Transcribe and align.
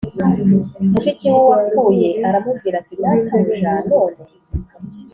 mushiki 0.91 1.25
w 1.33 1.35
uwapfuye 1.43 2.09
aramubwira 2.27 2.75
ati 2.81 2.93
Databuja 3.01 3.73
none 3.89 4.19